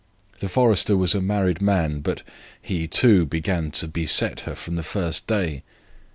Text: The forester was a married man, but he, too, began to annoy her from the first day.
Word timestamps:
The 0.39 0.49
forester 0.49 0.97
was 0.97 1.13
a 1.13 1.21
married 1.21 1.61
man, 1.61 1.99
but 1.99 2.23
he, 2.59 2.87
too, 2.87 3.23
began 3.23 3.69
to 3.73 3.85
annoy 3.85 4.33
her 4.45 4.55
from 4.55 4.75
the 4.75 4.81
first 4.81 5.27
day. 5.27 5.61